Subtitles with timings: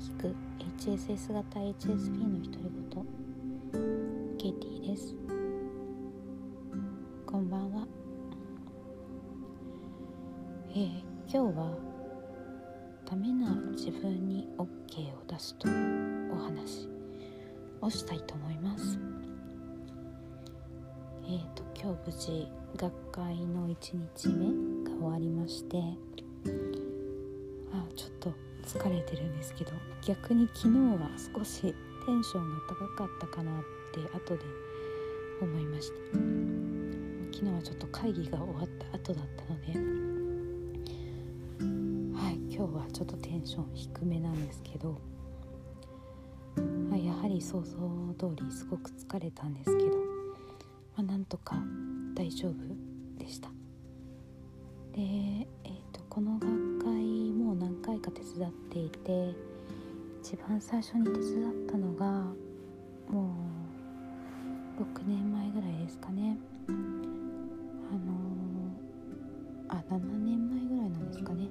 [0.00, 0.34] 聞く
[0.78, 3.06] HSS 型 HSP の独り言。
[4.38, 5.14] ケイティです。
[7.26, 7.86] こんばんは。
[10.70, 11.76] えー、今日は
[13.04, 16.88] ダメな自分に OK を出すというお話。
[17.82, 18.98] をしたいと思います。
[21.24, 23.76] えーと今日無事学会の1
[24.16, 25.76] 日目が終わりまして。
[27.72, 29.72] あちょっと疲れてるんですけど
[30.06, 34.44] 逆に昨日は少しテンションが高かったかなって後で
[35.42, 35.94] 思いました。
[37.32, 39.72] 昨日はちょっと会議が終わった後だったので
[42.14, 45.00] はい今日はちょっとテンション低めなんですけど、
[46.90, 47.76] はい、やはり想像
[48.18, 49.94] 通りすごく疲れたんですけど、ま
[50.98, 51.56] あ、なんとか
[52.14, 52.54] 大丈夫
[53.18, 53.48] でした。
[58.40, 59.34] 手伝っていて
[60.22, 62.06] 一番最初に手伝ったのが
[63.10, 63.34] も
[64.78, 66.38] う6年前ぐらいですかね。
[66.68, 68.08] あの
[69.68, 71.48] あ7年前ぐらいなんですかね。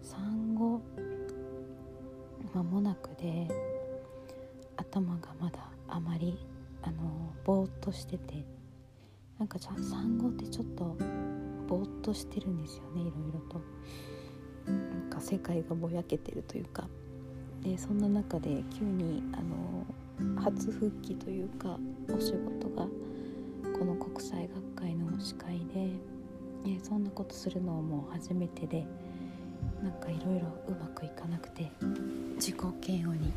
[0.00, 0.80] 産後
[2.54, 3.48] 間もなくで
[4.76, 6.38] 頭がまだあまり
[6.80, 8.46] あのぼーっとしてて
[9.38, 10.96] なんかじゃ産後ってちょっと
[11.68, 13.60] ぼーっとしてるんですよねいろいろと。
[15.22, 16.86] 世界がぼやけてるというか
[17.62, 21.78] でそんな中で急にあの初復帰というか
[22.08, 22.86] お仕事が
[23.78, 28.84] この国際学会の司会で、ね、そんなことするのも初めてで
[29.82, 31.70] なんかいろいろうまくいかなくて
[32.36, 32.56] 自己
[32.86, 33.32] 嫌悪に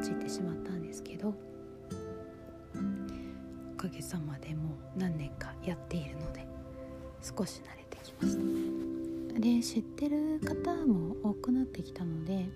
[0.00, 1.34] 陥ってしまったんですけど
[3.74, 6.46] おかげさまでもう何年かやっているので
[7.22, 8.93] 少し慣れてきました。
[9.34, 12.46] で知ってる方も多くなってきたので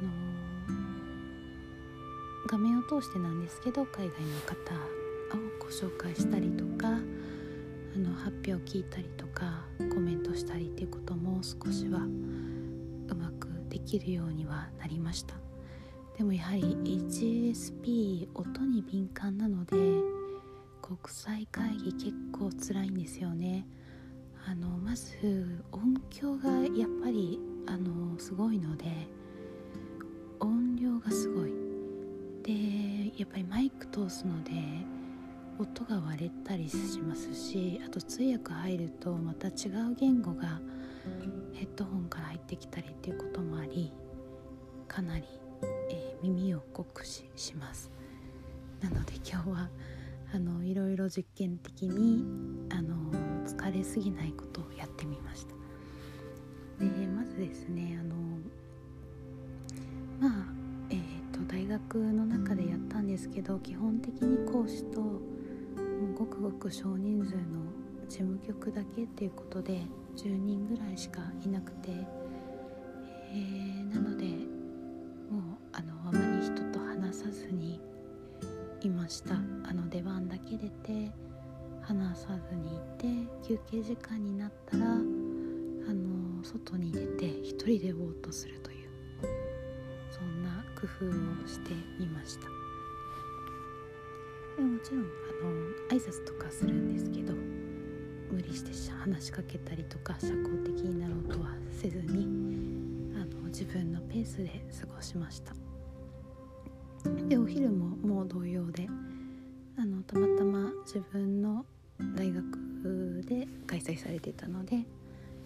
[0.00, 5.02] あのー、画面を通してなんですけど海外の方を
[5.58, 15.34] ご紹介したりとかあの発表を聞いたりとかコメントしたりっていうことも少しはうまくできるようにはなりました。
[16.16, 19.76] でもやはり HSP 音に敏感なので
[20.80, 23.66] 国際会議結構辛いんですよね。
[24.46, 28.86] あのまず音響がやっぱりあのすごいので
[30.40, 31.52] 音量がすごい。
[32.42, 34.50] でやっぱりマイク通すので
[35.60, 40.60] 音が割れたりしますしあと通訳入るとまた違う言語が
[41.52, 43.92] ヘッドホンから入ってきたりっていうこともあり
[44.88, 45.24] かなり
[45.90, 47.90] えー、耳を酷使します。
[48.80, 49.70] なので今日は
[50.34, 52.24] あのいろいろ実験的に
[52.70, 52.96] あの
[53.56, 55.52] 疲れすぎないことをやってみました。
[56.78, 58.14] でまずですねあの
[60.20, 60.46] まあ
[60.90, 65.20] えっ、ー、と大学の中でやったんですけど基本的に講師と
[66.18, 67.40] ごくごく少人数の
[68.08, 69.82] 事務局だけっていうことで
[70.16, 71.90] 10人ぐらいしかいなくて、
[73.32, 75.42] えー、なのでもう
[75.72, 77.80] あのあまり人と話さずに
[78.80, 79.34] いました。
[79.34, 81.12] あの出番だけ出て
[81.92, 88.88] 話さずにいて休憩時間になったらあの外に出て一人でぼーっとするという
[90.10, 91.06] そんな工夫
[91.44, 92.46] をしてみました。
[94.56, 102.24] でもちろんあの挨拶とかするんですけど無理して話しかけたりとか社交的になろうとはせずに
[103.14, 105.52] あの自分のペースで過ごしました。
[107.28, 108.88] でお昼ももう同様で
[109.76, 111.66] あのたまたま自分の
[112.16, 114.76] 大学で開催されていたので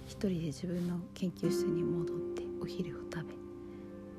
[0.06, 3.34] 一人で自分の研究室に戻ってお昼を食べ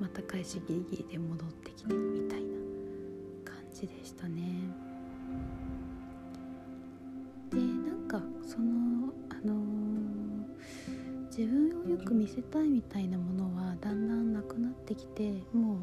[0.00, 2.46] また開始ギリギリで戻ってきてみたいな
[3.44, 4.42] 感じでしたね。
[7.50, 15.76] でなんかそのあのー、自分をよく見せたいみたいなものはだんだんなくなってきてもう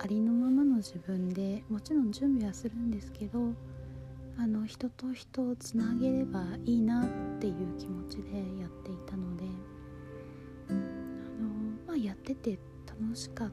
[0.00, 3.52] ありのままの自分でもちろん準備はするんですけど
[4.40, 7.08] あの人と人をつなげればいいなっ
[7.40, 9.44] ていう気持ちでやっていたので
[10.70, 11.48] あの、
[11.88, 12.56] まあ、やってて
[12.86, 13.50] 楽しかっ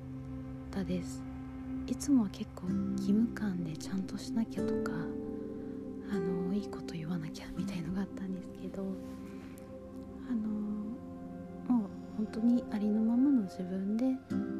[0.69, 1.23] たです。
[1.87, 2.67] いつもは結構
[2.97, 4.91] 義務感でちゃんとしなきゃとか
[6.11, 8.83] あのいいこと言わなきゃみたいのがあったんですけど
[10.29, 10.49] あの
[11.77, 14.05] もう本当にありのままの自分で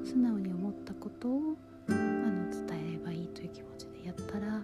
[0.04, 1.56] 素直に思ったことを
[1.90, 4.62] あの伝えればいいという気持ちでやったら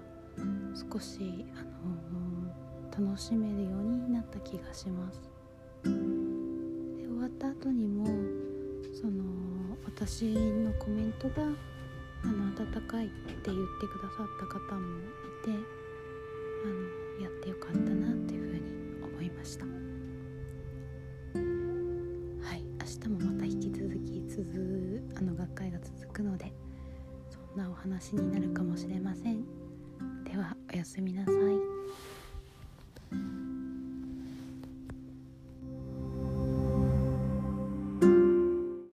[0.92, 1.46] 少し、
[3.01, 5.19] 楽しめるようになった気がします。
[5.83, 8.06] で終わった後にも
[8.94, 9.24] その
[9.86, 11.44] 私のコメントが
[12.24, 15.01] あの温かいって言ってくださった方もい
[15.44, 15.50] て
[16.63, 19.65] あのやってよかったなっていうふうに思いました。
[19.65, 19.71] は
[22.56, 22.63] い。
[22.63, 26.53] 明日もまた引き続き続あの学会が続くので
[27.31, 29.44] そんなお話になるかもしれません。
[30.24, 31.81] ではおやすみなさい。